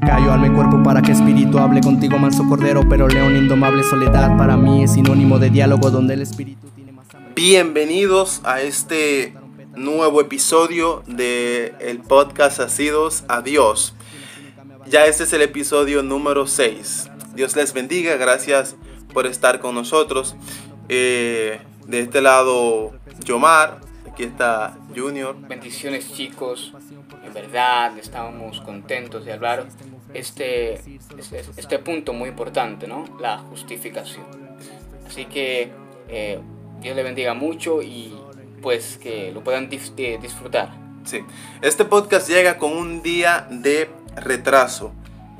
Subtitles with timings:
[0.00, 3.82] Callo alma y cuerpo para que espíritu hable contigo, manso cordero, pero león indomable.
[3.84, 9.34] Soledad para mí es sinónimo de diálogo donde el espíritu tiene más Bienvenidos a este
[9.74, 13.94] nuevo episodio de el podcast Asidos a Dios.
[14.86, 17.10] Ya este es el episodio número 6.
[17.34, 18.76] Dios les bendiga, gracias
[19.12, 20.34] por estar con nosotros.
[20.88, 22.92] Eh, de este lado,
[23.24, 23.80] Yomar,
[24.10, 25.36] aquí está Junior.
[25.46, 26.72] Bendiciones chicos,
[27.24, 29.66] en verdad estamos contentos de hablar
[30.14, 33.04] este, este, este punto muy importante, ¿no?
[33.20, 34.24] La justificación.
[35.06, 35.70] Así que
[36.08, 36.40] eh,
[36.80, 38.16] Dios le bendiga mucho y
[38.62, 40.70] pues que lo puedan eh, disfrutar.
[41.04, 41.20] Sí,
[41.62, 44.92] este podcast llega con un día de retraso.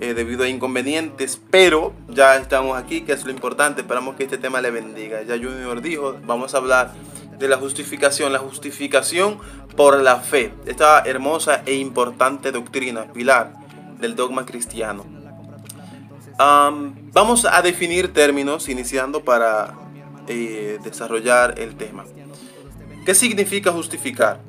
[0.03, 4.39] Eh, debido a inconvenientes, pero ya estamos aquí, que es lo importante, esperamos que este
[4.39, 5.21] tema le bendiga.
[5.25, 6.95] Ya Junior dijo, vamos a hablar
[7.39, 9.39] de la justificación, la justificación
[9.77, 13.53] por la fe, esta hermosa e importante doctrina, pilar
[14.01, 15.05] del dogma cristiano.
[16.39, 19.75] vamos a definir términos iniciando para
[20.27, 22.05] eh, desarrollar el tema.
[23.05, 24.41] ¿Qué significa justificar?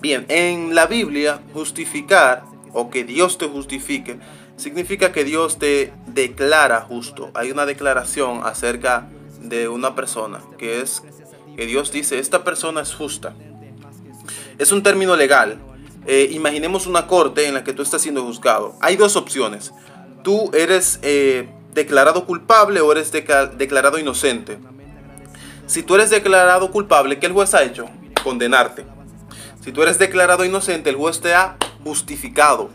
[0.00, 4.18] Bien, en la Biblia, justificar o que Dios te justifique,
[4.56, 7.30] significa que Dios te declara justo.
[7.34, 9.08] Hay una declaración acerca
[9.40, 11.02] de una persona, que es
[11.56, 13.34] que Dios dice, esta persona es justa.
[14.58, 15.58] Es un término legal.
[16.06, 18.76] Eh, imaginemos una corte en la que tú estás siendo juzgado.
[18.80, 19.72] Hay dos opciones.
[20.22, 24.58] Tú eres eh, declarado culpable o eres declarado inocente.
[25.66, 27.86] Si tú eres declarado culpable, ¿qué el juez ha hecho?
[28.22, 28.84] Condenarte.
[29.62, 32.70] Si tú eres declarado inocente, el juez te ha justificado.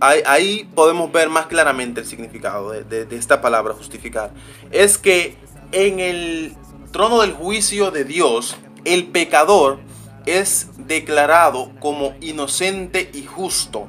[0.00, 4.32] ahí, podemos ver más claramente el significado de, esta palabra justificar.
[4.72, 5.36] Es que
[5.70, 6.56] en el
[6.90, 9.78] trono del juicio de Dios, el pecador
[10.26, 13.88] es declarado como inocente y justo.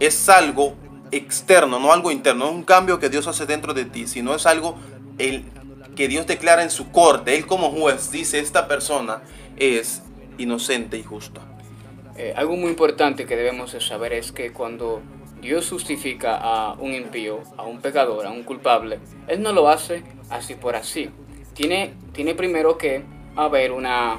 [0.00, 0.74] Es algo
[1.10, 2.46] externo, no algo interno.
[2.46, 4.76] No es un cambio que Dios hace dentro de ti, sino es algo
[5.18, 5.44] el,
[5.94, 7.36] que Dios declara en su corte.
[7.36, 9.22] Él como juez dice, esta persona
[9.56, 10.02] es
[10.38, 11.40] inocente y justo.
[12.16, 15.02] Eh, algo muy importante que debemos saber es que cuando
[15.40, 20.02] Dios justifica a un impío, a un pecador, a un culpable, Él no lo hace
[20.30, 21.10] así por así.
[21.54, 23.02] Tiene, tiene primero que
[23.36, 24.18] haber una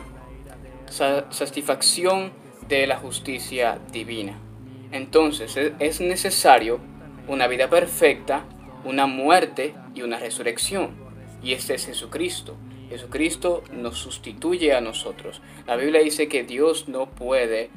[0.89, 2.31] satisfacción
[2.67, 4.39] de la justicia divina.
[4.91, 6.79] Entonces es necesario
[7.27, 8.45] una vida perfecta,
[8.83, 10.95] una muerte y una resurrección.
[11.43, 12.55] Y este es Jesucristo.
[12.89, 15.41] Jesucristo nos sustituye a nosotros.
[15.65, 17.69] La Biblia dice que Dios no puede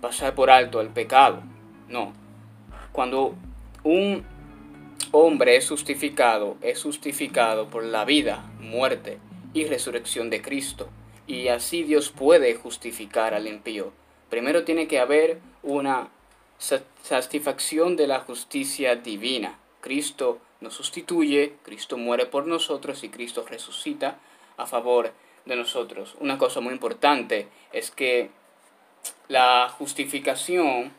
[0.00, 1.42] pasar por alto el pecado.
[1.88, 2.12] No.
[2.92, 3.34] Cuando
[3.84, 4.24] un
[5.12, 9.18] hombre es justificado, es justificado por la vida, muerte
[9.54, 10.88] y resurrección de Cristo.
[11.32, 13.90] Y así Dios puede justificar al impío.
[14.28, 16.10] Primero tiene que haber una
[16.58, 19.58] satisfacción de la justicia divina.
[19.80, 24.18] Cristo nos sustituye, Cristo muere por nosotros y Cristo resucita
[24.58, 25.14] a favor
[25.46, 26.16] de nosotros.
[26.20, 28.28] Una cosa muy importante es que
[29.28, 30.92] la justificación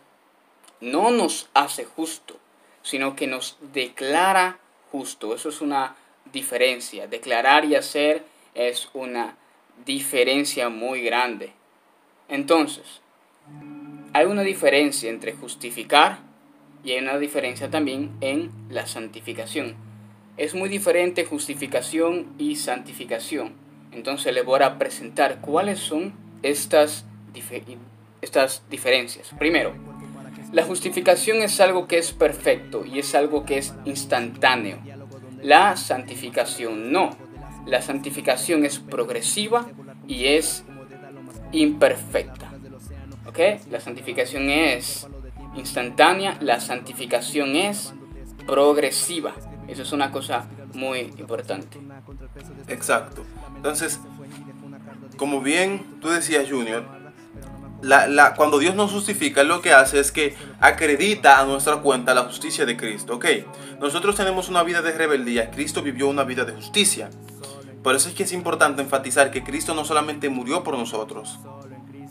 [0.82, 2.38] no nos hace justo,
[2.82, 4.58] sino que nos declara
[4.92, 5.36] justo.
[5.36, 5.96] Eso es una
[6.32, 7.06] diferencia.
[7.06, 9.38] Declarar y hacer es una
[9.86, 11.52] diferencia muy grande.
[12.30, 13.02] Entonces,
[14.14, 16.20] hay una diferencia entre justificar
[16.84, 19.76] y hay una diferencia también en la santificación.
[20.38, 23.54] Es muy diferente justificación y santificación.
[23.92, 27.06] Entonces le voy a presentar cuáles son estas,
[28.22, 29.32] estas diferencias.
[29.38, 29.74] Primero,
[30.52, 34.80] la justificación es algo que es perfecto y es algo que es instantáneo.
[35.42, 37.18] La santificación no.
[37.66, 39.68] La santificación es progresiva
[40.08, 40.64] y es
[41.52, 42.52] imperfecta.
[43.26, 43.40] ¿Ok?
[43.72, 45.08] La santificación es
[45.56, 47.94] instantánea, la santificación es
[48.46, 49.34] progresiva.
[49.68, 51.80] Eso es una cosa muy importante.
[52.68, 53.24] Exacto.
[53.56, 54.00] Entonces,
[55.18, 56.84] como bien tú decías, Junior,
[57.82, 62.24] la, cuando Dios nos justifica, lo que hace es que acredita a nuestra cuenta la
[62.24, 63.16] justicia de Cristo.
[63.16, 63.26] Ok,
[63.80, 67.10] nosotros tenemos una vida de rebeldía, Cristo vivió una vida de justicia.
[67.84, 71.38] Por eso es que es importante enfatizar que Cristo no solamente murió por nosotros,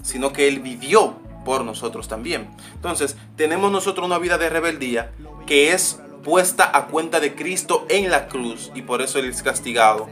[0.03, 1.15] sino que Él vivió
[1.45, 2.51] por nosotros también.
[2.75, 5.13] Entonces, tenemos nosotros una vida de rebeldía
[5.47, 9.43] que es puesta a cuenta de Cristo en la cruz y por eso Él es
[9.43, 10.09] castigado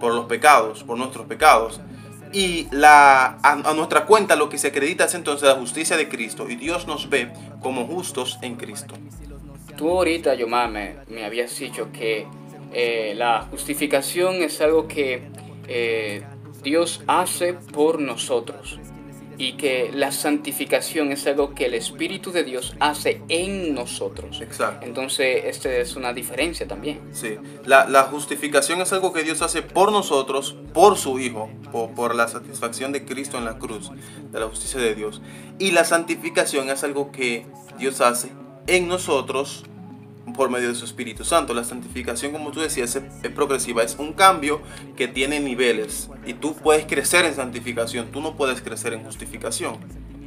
[0.00, 1.80] por los pecados, por nuestros pecados.
[2.32, 6.48] Y la, a, nuestra cuenta lo que se acredita es entonces la justicia de Cristo
[6.48, 7.30] y Dios nos ve
[7.60, 8.94] como justos en Cristo.
[9.76, 12.26] Tú ahorita, Yomar, me, me habías dicho que
[12.74, 15.22] eh, la justificación es algo que
[15.68, 16.22] eh,
[16.62, 18.78] Dios hace por nosotros.
[19.38, 24.40] y que la santificación es algo que el Espíritu de Dios hace en nosotros.
[24.40, 24.86] Exacto.
[24.86, 27.00] Entonces, esta es una diferencia también.
[27.12, 31.90] Sí, la, la justificación es algo que Dios hace por nosotros, por su Hijo, por,
[31.94, 33.90] por la satisfacción de Cristo en la cruz,
[34.30, 35.22] de la justicia de Dios.
[35.58, 37.46] Y la santificación es algo que
[37.78, 38.30] Dios hace
[38.68, 39.64] en nosotros
[40.32, 41.54] por medio de su Espíritu Santo.
[41.54, 44.60] La santificación, como tú decías, es, es progresiva, es un cambio
[44.96, 49.76] que tiene niveles y tú puedes crecer en santificación, tú no puedes crecer en justificación.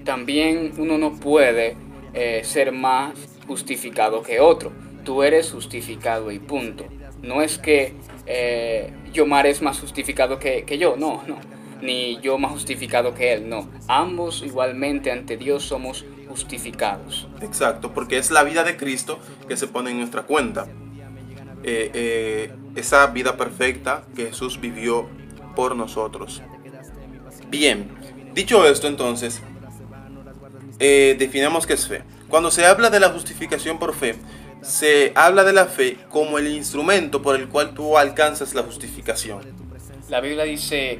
[0.03, 1.75] También uno no puede
[2.13, 3.13] eh, ser más
[3.47, 4.71] justificado que otro.
[5.03, 6.85] Tú eres justificado y punto.
[7.21, 7.93] No es que
[8.25, 11.37] eh, Yomar es más justificado que, que yo, no, no.
[11.81, 13.69] Ni yo más justificado que él, no.
[13.87, 16.05] Ambos igualmente ante Dios somos
[16.35, 17.27] justificados.
[17.41, 20.67] Exacto, porque es la vida de Cristo que se pone en nuestra cuenta.
[21.63, 25.09] Eh, eh, esa vida perfecta que Jesús vivió
[25.55, 26.41] por nosotros.
[27.47, 27.89] Bien,
[28.33, 29.41] dicho esto entonces,
[30.79, 32.03] eh, definamos qué es fe.
[32.27, 34.15] Cuando se habla de la justificación por fe,
[34.61, 39.39] se habla de la fe como el instrumento por el cual tú alcanzas la justificación.
[40.09, 40.99] La Biblia dice,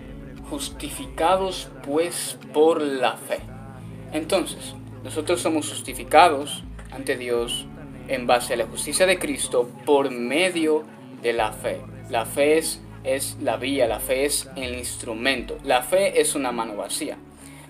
[0.50, 3.40] justificados pues por la fe.
[4.14, 7.68] Entonces, nosotros somos justificados ante Dios
[8.07, 10.84] en base a la justicia de Cristo por medio
[11.22, 11.80] de la fe.
[12.10, 15.60] La fe es, la vía, la fe es el instrumento.
[15.63, 17.19] La fe es una mano vacía.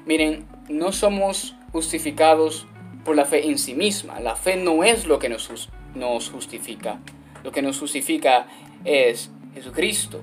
[0.06, 2.68] Miren, no somos justificados
[3.04, 4.22] por la fe en sí misma.
[4.22, 7.02] La fe no es lo que nos, nos justifica.
[7.44, 8.48] Lo que nos justifica
[8.86, 10.22] es Jesucristo.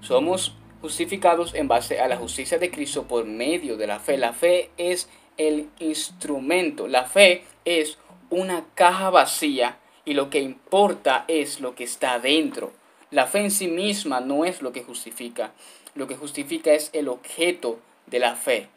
[0.00, 4.16] Somos justificados en base a la justicia de Cristo por medio de la fe.
[4.16, 6.86] La fe es el instrumento.
[6.88, 7.98] La fe es
[8.30, 12.72] una caja vacía y lo que importa es lo que está dentro.
[13.10, 15.52] La fe en sí misma no es lo que justifica.
[15.94, 18.68] Lo que justifica es el objeto de la fe.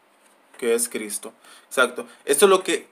[0.58, 1.32] que es Cristo.
[1.68, 2.06] Exacto.
[2.24, 2.86] Esto es lo que,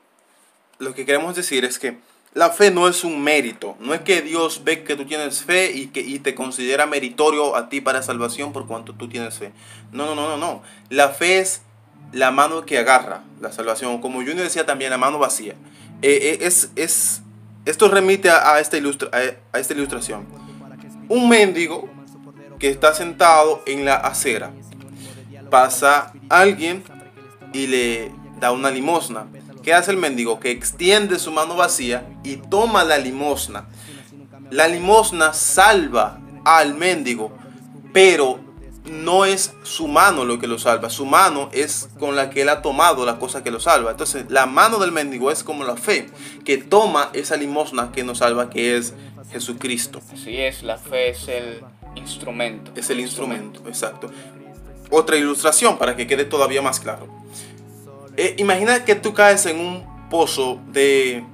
[0.78, 1.96] lo que queremos decir es que
[2.34, 3.76] la fe no es un mérito.
[3.80, 7.56] No es que Dios ve que tú tienes fe y, que, y te considera meritorio
[7.56, 9.52] a ti para salvación por cuanto tú tienes fe.
[9.90, 10.62] No, no, no, no, no.
[10.90, 11.62] La fe es
[12.12, 14.00] la mano que agarra la salvación.
[14.00, 15.54] Como Junior decía también, la mano vacía.
[16.02, 17.22] Eh, eh, es, es,
[17.64, 19.10] esto remite a, esta ilustra-
[19.52, 20.26] a esta ilustración.
[21.08, 21.88] Un mendigo
[22.58, 24.50] que está sentado en la acera.
[25.50, 26.82] Pasa alguien
[27.52, 29.26] y le da una limosna.
[29.62, 30.38] ¿Qué hace el mendigo?
[30.40, 33.66] Que extiende su mano vacía y toma la limosna.
[34.50, 37.36] La limosna salva al mendigo,
[37.92, 38.38] pero
[38.90, 40.90] no es su mano lo que lo salva.
[40.90, 43.90] Su mano es con la que él ha tomado la cosa que lo salva.
[43.90, 46.06] Entonces, la mano del mendigo es como la fe,
[46.44, 48.94] que toma esa limosna que nos salva, que es
[49.30, 50.00] Jesucristo.
[50.12, 51.62] Así es, la fe es el
[51.94, 52.72] instrumento.
[52.74, 54.10] Es el instrumento, exacto.
[54.90, 57.08] Otra ilustración para que quede todavía más claro.
[58.16, 61.24] Eh, imagina que tú caes en un pozo de,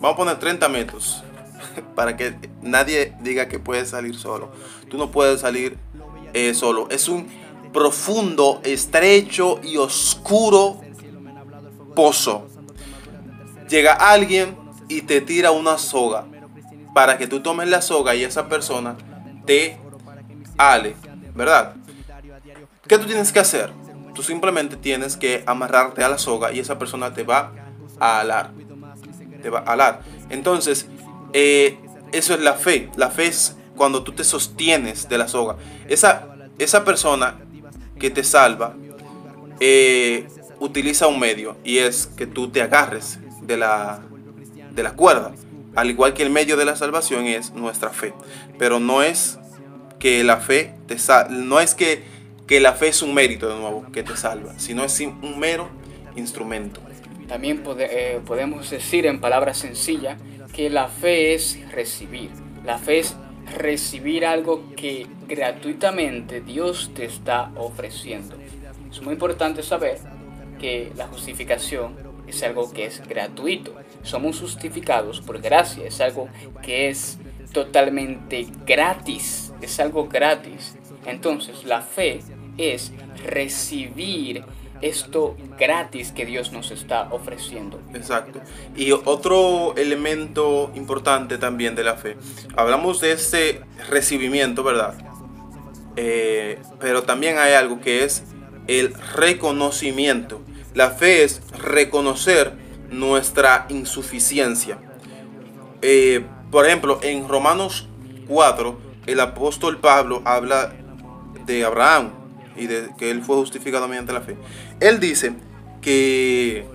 [0.00, 1.22] vamos a poner 30 metros,
[1.94, 4.50] para que nadie diga que puedes salir solo.
[4.88, 5.76] Tú no puedes salir
[6.34, 6.88] eh, solo.
[6.90, 7.26] Es un
[7.72, 10.80] profundo, estrecho y oscuro
[11.94, 12.46] pozo.
[13.68, 14.56] Llega alguien
[14.88, 16.26] y te tira una soga
[16.94, 18.96] para que tú tomes la soga y esa persona
[19.46, 19.78] te
[20.56, 20.94] ale,
[21.34, 21.74] ¿verdad?
[22.86, 23.72] ¿Qué tú tienes que hacer?
[24.14, 27.52] Tú simplemente tienes que amarrarte a la soga y esa persona te va
[27.98, 28.52] a alar.
[29.42, 30.00] Te va a alar.
[30.30, 30.86] Entonces,
[31.32, 31.78] eh,
[32.12, 32.90] eso es la fe.
[32.96, 35.56] La fe es cuando tú te sostienes de la soga.
[35.88, 36.28] Esa,
[36.58, 37.40] esa persona
[37.98, 38.74] que te salva
[39.60, 40.26] eh,
[40.60, 44.02] utiliza un medio y es que tú te agarres de la,
[44.72, 45.32] de la cuerda.
[45.74, 48.14] Al igual que el medio de la salvación es nuestra fe.
[48.58, 49.38] Pero no es
[49.98, 50.96] que la fe te
[51.30, 52.04] no es que,
[52.46, 55.68] que la fe es un mérito de nuevo que te salva, sino es un mero
[56.14, 56.80] instrumento.
[57.26, 60.18] También eh, podemos decir en palabras sencillas
[60.52, 62.30] que la fe es recibir.
[62.64, 63.16] La fe es
[63.46, 68.36] recibir algo que gratuitamente Dios te está ofreciendo.
[68.90, 69.98] Es muy importante saber
[70.58, 71.96] que la justificación
[72.26, 73.74] es algo que es gratuito.
[74.02, 76.28] Somos justificados por gracia, es algo
[76.62, 77.18] que es
[77.52, 80.76] totalmente gratis, es algo gratis.
[81.06, 82.20] Entonces la fe
[82.56, 82.92] es
[83.24, 84.44] recibir
[84.84, 87.80] esto gratis que Dios nos está ofreciendo.
[87.94, 88.40] Exacto.
[88.76, 92.16] Y otro elemento importante también de la fe.
[92.54, 94.94] Hablamos de este recibimiento, ¿verdad?
[95.96, 98.24] Eh, pero también hay algo que es
[98.66, 100.42] el reconocimiento.
[100.74, 102.52] La fe es reconocer
[102.90, 104.78] nuestra insuficiencia.
[105.80, 107.88] Eh, por ejemplo, en Romanos
[108.28, 110.72] 4, el apóstol Pablo habla
[111.46, 112.23] de Abraham
[112.56, 114.36] y de que él fue justificado mediante la fe.
[114.80, 115.32] Él dice
[115.80, 116.66] que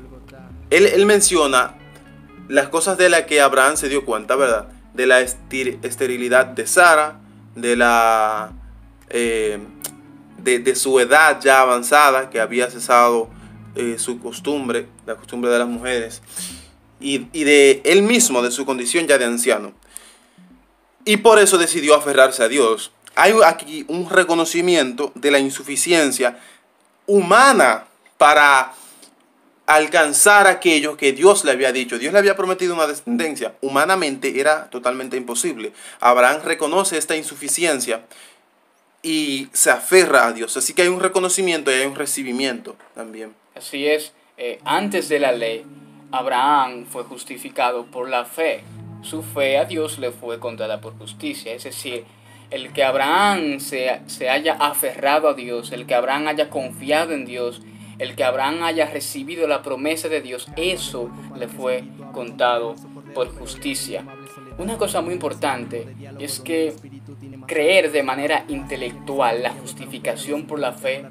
[0.69, 1.75] él, él menciona
[2.47, 4.69] las cosas de las que Abraham se dio cuenta, ¿verdad?
[4.93, 7.19] De la esterilidad de Sara,
[7.55, 8.51] de la
[9.09, 9.59] eh,
[10.43, 13.29] de, su edad ya avanzada, que había cesado
[13.75, 16.21] eh, su costumbre, la costumbre de las mujeres,
[16.99, 19.73] y, y, de él mismo, de su condición ya de anciano.
[21.05, 22.91] Y por eso decidió aferrarse a Dios.
[23.19, 26.39] Hay aquí un reconocimiento de la insuficiencia
[27.05, 27.83] humana
[28.17, 28.71] para
[29.65, 31.99] alcanzar aquello que Dios le había dicho.
[31.99, 33.55] Dios le había prometido una descendencia.
[33.59, 35.73] Humanamente era totalmente imposible.
[35.99, 38.05] Abraham reconoce esta insuficiencia
[39.03, 40.55] y se aferra a Dios.
[40.55, 43.35] Así que hay un reconocimiento y hay un recibimiento también.
[43.53, 44.13] Así es.
[44.37, 45.65] Eh, antes de la ley,
[46.13, 48.63] Abraham fue justificado por la fe.
[49.01, 51.51] Su fe a Dios le fue contada por justicia.
[51.51, 52.05] Es decir,
[52.51, 57.25] el que Abraham se, se haya aferrado a Dios, el que Abraham haya confiado en
[57.25, 57.61] Dios,
[57.99, 62.75] el que Abraham haya recibido la promesa de Dios, eso le fue contado
[63.13, 64.05] por justicia.
[64.57, 66.73] Una cosa muy importante es que
[67.45, 71.05] creer de manera intelectual la justificación por la fe,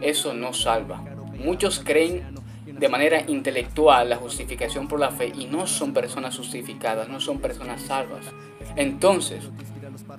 [0.00, 1.04] eso no salva.
[1.38, 2.34] Muchos creen
[2.64, 7.40] de manera intelectual la justificación por la fe y no son personas justificadas, no son
[7.40, 8.26] personas salvas.
[8.76, 9.48] Entonces,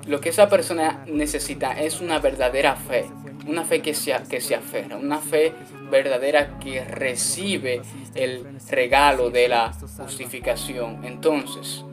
[0.07, 3.05] lo que esa persona necesita es una verdadera fe,
[3.47, 5.53] una fe que se, que se aferra, una fe
[5.91, 7.81] verdadera que recibe
[8.15, 11.03] el regalo de la justificación.
[11.03, 11.83] Entonces,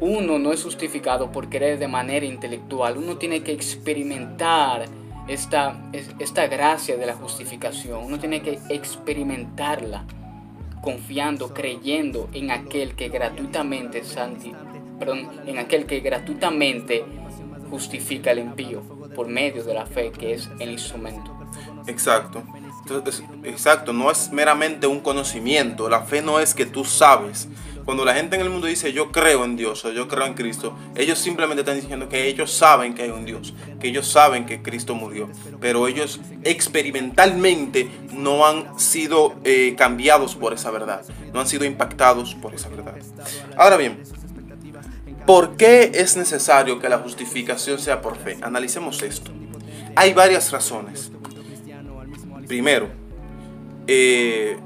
[0.00, 4.84] uno no es justificado por creer de manera intelectual, uno tiene que experimentar
[5.26, 10.04] esta, esta gracia de la justificación, uno tiene que experimentarla
[10.80, 14.52] confiando, creyendo en aquel que gratuitamente santi,
[14.98, 17.04] perdón, en aquel que gratuitamente
[17.70, 18.82] justifica el impío
[19.14, 21.38] por medio de la fe que es el instrumento.
[21.86, 22.42] Exacto.
[23.44, 25.88] exacto, no es meramente un conocimiento.
[25.88, 27.48] La fe no es que tú sabes.
[27.84, 30.34] Cuando la gente en el mundo dice yo creo en Dios o yo creo en
[30.34, 34.44] Cristo, ellos simplemente están diciendo que ellos saben que hay un Dios, que ellos saben
[34.44, 41.02] que Cristo murió, pero ellos experimentalmente no han sido eh, cambiados por esa verdad,
[41.32, 42.94] no han sido impactados por esa verdad.
[43.56, 44.02] Ahora bien,
[45.28, 48.38] ¿por qué es necesario que la justificación sea por fe?
[48.40, 49.30] Analicemos esto.
[49.94, 51.12] Hay varias razones.
[52.46, 52.88] Primero,
[53.86, 54.58] eh,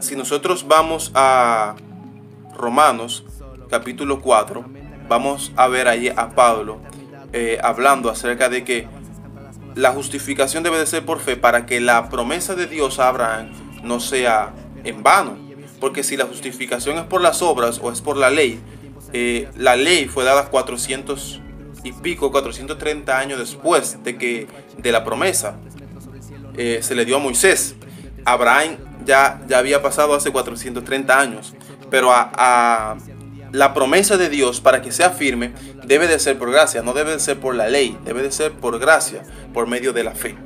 [0.00, 1.76] si nosotros vamos a
[2.56, 3.26] Romanos
[3.68, 4.64] capítulo 4,
[5.06, 6.78] vamos a ver ahí a Pablo
[7.34, 8.88] eh, hablando acerca de que
[9.74, 13.50] la justificación debe de ser por fe para que la promesa de Dios a Abraham
[13.82, 15.36] no sea en vano.
[15.80, 18.58] Porque si la justificación es por las obras o es por la ley,
[19.12, 21.40] eh, la ley fue dada 400
[21.84, 24.46] y pico, 430 años después de que
[24.78, 25.56] de la promesa.
[26.56, 27.76] Eh, se le dio a Moisés.
[28.24, 31.54] Abraham ya, ya había pasado hace 430 años,
[31.90, 32.96] pero a,
[33.52, 35.52] la promesa de Dios para que sea firme
[35.84, 38.52] debe de ser por gracia, no debe de ser por la ley, debe de ser
[38.52, 39.22] por gracia,
[39.54, 40.36] por medio de la fe.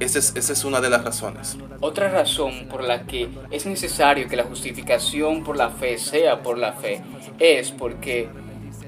[0.00, 1.56] Esa es, esa es una de las razones.
[1.80, 6.58] Otra razón por la que es necesario que la justificación por la fe sea por
[6.58, 7.02] la fe
[7.38, 8.28] es porque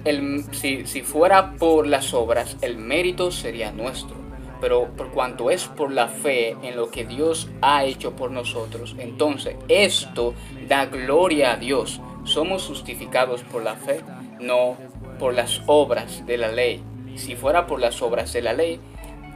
[0.05, 4.23] el, si, si fuera por las obras, el mérito sería nuestro
[4.63, 8.95] pero por cuanto es por la fe en lo que Dios ha hecho por nosotros,
[8.97, 10.35] entonces esto
[10.69, 12.01] da gloria a Dios.
[12.23, 14.03] Somos justificados por la fe,
[14.39, 14.77] no
[15.19, 16.81] por las obras de la ley.
[17.17, 18.79] Si fuera por las obras de la ley,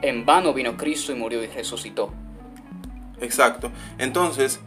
[0.09, 2.13] en vano vino Cristo y murió y resucitó.
[3.21, 3.71] Exacto.
[3.99, 4.61] Entonces,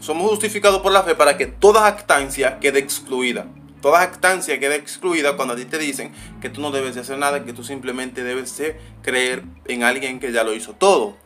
[0.00, 3.46] somos justificados por la fe para que toda actancia quede excluida.
[3.82, 7.18] Toda actancia queda excluida cuando a ti te dicen que tú no debes de hacer
[7.18, 11.16] nada, que tú simplemente debes de creer en alguien que ya lo hizo todo.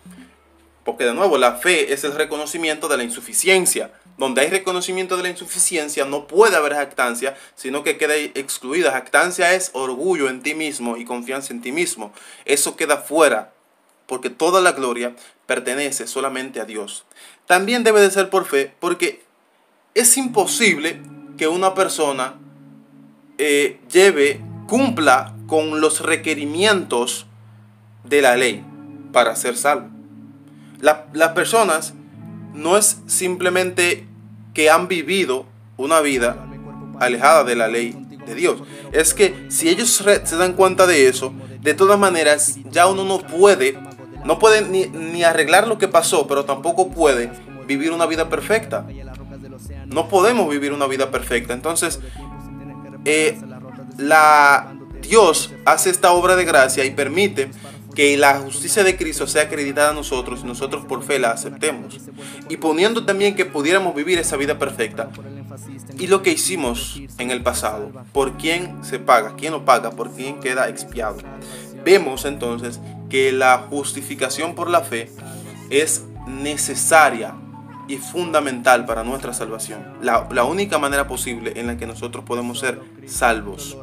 [0.84, 3.92] Porque de nuevo, la fe es el reconocimiento de la insuficiencia.
[4.20, 8.92] Donde hay reconocimiento de la insuficiencia no puede haber jactancia, sino que queda excluida.
[8.92, 12.12] Jactancia es orgullo en ti mismo y confianza en ti mismo.
[12.44, 13.54] Eso queda fuera,
[14.04, 17.06] porque toda la gloria pertenece solamente a Dios.
[17.46, 19.22] También debe de ser por fe, porque
[19.94, 21.00] es imposible
[21.38, 22.34] que una persona
[23.38, 27.24] eh, lleve, cumpla con los requerimientos
[28.04, 28.62] de la ley
[29.14, 29.88] para ser salvo.
[30.82, 31.94] las personas
[32.52, 34.09] no es simplemente
[34.60, 35.46] que han vivido
[35.78, 36.46] una vida
[36.98, 38.62] alejada de la ley de Dios.
[38.92, 43.20] Es que si ellos se dan cuenta de eso, de todas maneras ya uno no
[43.20, 43.78] puede,
[44.26, 47.30] no puede ni, ni arreglar lo que pasó, pero tampoco puede
[47.66, 48.86] vivir una vida perfecta.
[49.86, 51.54] No podemos vivir una vida perfecta.
[51.54, 51.98] Entonces,
[53.06, 53.40] eh,
[53.96, 57.50] la, Dios hace esta obra de gracia y permite
[57.94, 61.98] que la justicia de Cristo sea acreditada a nosotros y nosotros por fe la aceptemos.
[62.48, 65.10] Y poniendo también que pudiéramos vivir esa vida perfecta.
[65.98, 70.12] Y lo que hicimos en el pasado, por quién se paga, quién lo paga, por
[70.12, 71.18] quién queda expiado.
[71.84, 75.10] Vemos entonces que la justificación por la fe
[75.70, 77.34] es necesaria
[77.88, 79.84] y fundamental para nuestra salvación.
[80.00, 83.76] La, la, única manera posible en la que nosotros podemos ser salvos.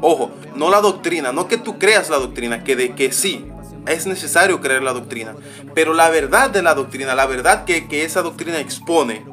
[0.00, 3.46] Ojo, no la doctrina, no que tú creas la doctrina, que de que sí,
[3.86, 5.34] es necesario creer la doctrina,
[5.74, 9.24] pero la verdad de la doctrina, la verdad que, que esa doctrina expone,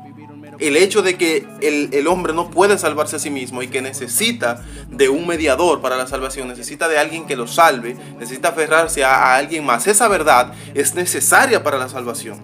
[0.59, 3.81] el hecho de que el, el, hombre no puede salvarse a sí mismo y que
[3.81, 9.03] necesita de un mediador para la salvación, necesita de alguien que lo salve, necesita aferrarse
[9.03, 9.85] a, a alguien más.
[9.85, 12.39] Esa verdad es necesaria para la salvación.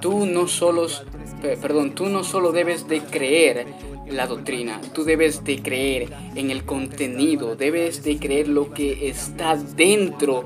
[0.00, 0.86] Tú no solo,
[1.60, 3.66] perdón, tú no solo debes de creer
[4.12, 9.56] la doctrina, tú debes de creer en el contenido, debes de creer lo que está
[9.56, 10.44] dentro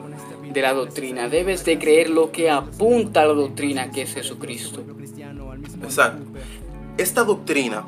[0.53, 4.85] de la doctrina, debes de creer lo que apunta a la doctrina que es Jesucristo.
[5.83, 6.25] Exacto.
[6.97, 7.85] Esta doctrina,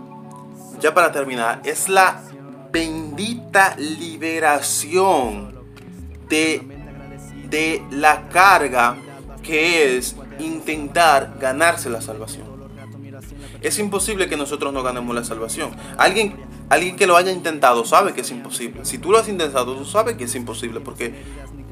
[0.80, 2.22] ya para terminar, es la
[2.70, 5.54] bendita liberación
[6.28, 6.62] de,
[7.48, 8.96] de la carga
[9.42, 12.47] que es intentar ganarse la salvación.
[13.60, 15.70] Es imposible que nosotros no ganemos la salvación.
[15.96, 16.36] Alguien,
[16.68, 18.84] alguien que lo haya intentado sabe que es imposible.
[18.84, 21.14] Si tú lo has intentado, tú sabes que es imposible porque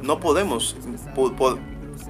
[0.02, 0.76] no podemos,
[1.14, 1.58] po, po,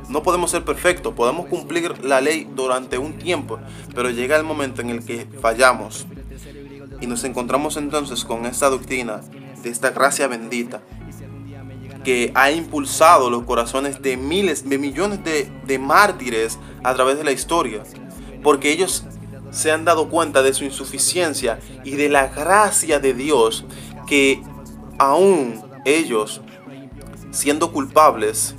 [0.08, 1.14] no podemos ser perfectos.
[1.14, 3.58] Podemos cumplir la ley durante un tiempo,
[3.94, 6.06] pero llega el momento en el que fallamos
[7.00, 9.20] y nos encontramos entonces con esta doctrina
[9.62, 10.80] de esta gracia bendita
[12.04, 17.24] que ha impulsado los corazones de miles, de millones de, de mártires a través de
[17.24, 17.82] la historia.
[18.44, 19.04] Porque ellos
[19.56, 23.64] se han dado cuenta de su insuficiencia y de la gracia de Dios
[24.06, 24.42] que
[24.98, 26.42] aún ellos,
[27.30, 28.54] siendo culpables,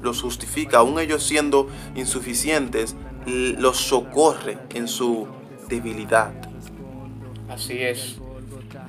[0.00, 2.96] los justifica, aún ellos siendo insuficientes,
[3.26, 5.28] los socorre en su
[5.68, 6.32] debilidad.
[7.50, 8.16] Así es,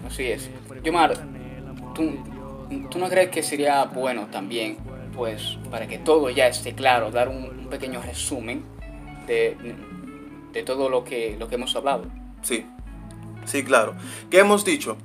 [0.08, 0.50] así es.
[0.82, 1.28] Yomar,
[1.94, 2.10] ¿tú,
[2.90, 4.78] ¿tú no crees que sería bueno también,
[5.14, 8.64] pues, para que todo ya esté claro, dar un, un pequeño resumen
[9.28, 9.58] de
[10.54, 12.06] de todo lo que, lo que hemos hablado.
[12.44, 12.66] Sí,
[13.46, 13.96] sí, claro.
[14.30, 14.96] ¿Qué hemos dicho?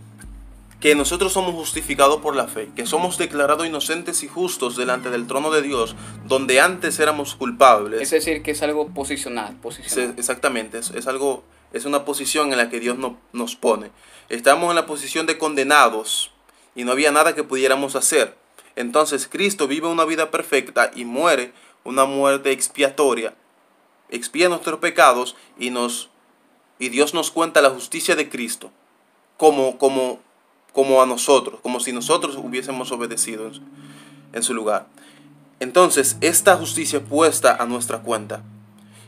[0.78, 5.26] Que nosotros somos justificados por la fe, que somos declarados inocentes y justos delante del
[5.26, 8.00] trono de Dios, donde antes éramos culpables.
[8.00, 9.56] Es decir, que es algo posicional.
[9.56, 10.14] posicional.
[10.16, 13.90] Exactamente, es, es, algo, es una posición en la que Dios no, nos pone.
[14.28, 16.30] Estamos en la posición de condenados
[16.76, 18.36] y no había nada que pudiéramos hacer.
[18.76, 23.34] Entonces Cristo vive una vida perfecta y muere una muerte expiatoria
[24.10, 26.10] expía nuestros pecados y nos
[26.78, 28.70] y Dios nos cuenta la justicia de Cristo
[29.36, 30.20] como como
[30.72, 33.50] como a nosotros, como si nosotros hubiésemos obedecido
[34.32, 34.86] en su, lugar.
[35.58, 38.44] Entonces, esta justicia puesta a nuestra cuenta.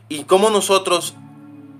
[0.09, 1.13] ¿Y cómo nosotros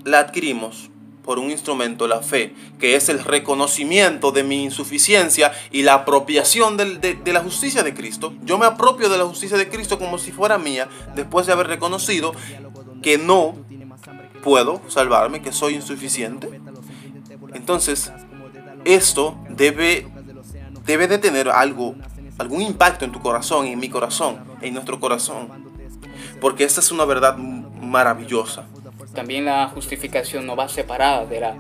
[0.06, 0.90] la adquirimos?
[1.26, 6.78] Por un instrumento, la fe, que es el reconocimiento de mi insuficiencia y la apropiación
[6.78, 8.34] de, de, de, la justicia de Cristo.
[8.44, 11.68] Yo me apropio de la justicia de Cristo como si fuera mía, después de haber
[11.68, 12.32] reconocido
[13.02, 13.56] que no
[14.44, 16.62] puedo salvarme, que soy insuficiente.
[17.54, 18.12] Entonces,
[18.86, 20.08] esto debe,
[20.86, 21.96] debe de tener algo,
[22.38, 25.50] algún impacto en tu corazón, en mi corazón, en nuestro corazón.
[26.40, 28.66] Porque esta es una verdad maravillosa.
[29.14, 31.56] También la justificación no va separada de la,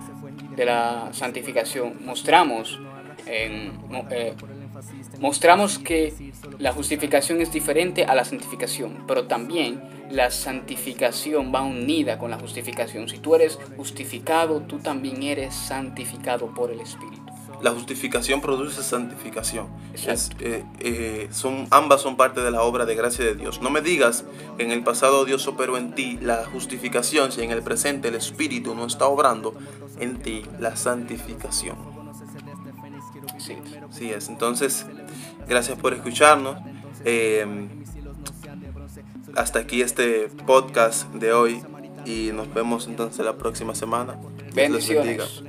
[0.56, 1.97] de la santificación.
[2.06, 2.80] Mostramos,
[3.25, 3.73] en,
[4.10, 4.34] eh,
[5.19, 6.13] mostramos que
[6.60, 12.39] la justificación es diferente a la santificación, pero también la santificación va unida con la
[12.39, 13.08] justificación.
[13.08, 17.21] Si tú eres justificado, tú también eres santificado por el Espíritu.
[17.62, 19.67] La justificación produce santificación.
[19.93, 23.62] Es, eh, eh, son, ambas son parte de la obra de gracia de Dios.
[23.62, 24.26] No me digas
[24.58, 28.15] que en el pasado Dios operó en ti la justificación si en el presente el
[28.15, 29.54] Espíritu no está obrando
[30.00, 31.78] en ti la santificación.
[33.38, 33.58] Sí.
[33.91, 34.28] Sí es.
[34.30, 34.88] Entonces,
[35.47, 36.58] gracias por escucharnos.
[37.06, 37.45] Eh,
[39.35, 41.61] hasta aquí este podcast de hoy
[42.05, 44.17] y nos vemos entonces la próxima semana.
[44.53, 45.43] Bendiciones.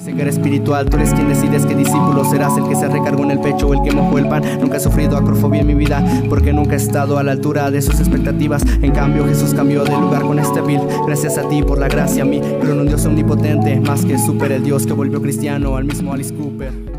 [0.00, 3.40] Ceguera espiritual, tú eres quien decides qué discípulo serás el que se recargó en el
[3.40, 4.42] pecho o el que mojó el pan.
[4.60, 7.82] Nunca he sufrido acrofobia en mi vida porque nunca he estado a la altura de
[7.82, 8.62] sus expectativas.
[8.82, 10.80] En cambio, Jesús cambió de lugar con este vil.
[11.06, 14.18] Gracias a ti por la gracia a mí, pero en un Dios omnipotente, más que
[14.18, 16.97] super el Dios que volvió cristiano al mismo Alice Cooper.